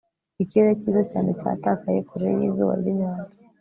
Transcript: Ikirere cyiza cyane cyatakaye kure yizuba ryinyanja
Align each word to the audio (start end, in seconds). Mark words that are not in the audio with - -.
Ikirere 0.43 0.73
cyiza 0.81 1.01
cyane 1.11 1.29
cyatakaye 1.39 1.99
kure 2.09 2.27
yizuba 2.39 2.73
ryinyanja 2.81 3.37